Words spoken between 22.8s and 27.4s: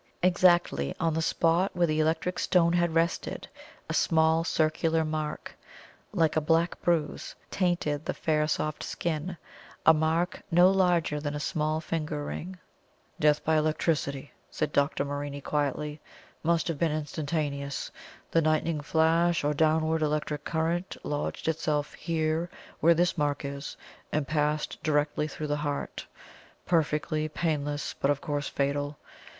this mark is, and passed directly through the heart. Perfectly